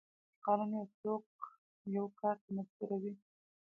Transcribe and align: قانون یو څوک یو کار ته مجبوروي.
قانون 0.43 0.69
یو 0.77 0.85
څوک 0.99 1.25
یو 1.95 2.05
کار 2.19 2.35
ته 2.43 2.49
مجبوروي. 2.57 3.13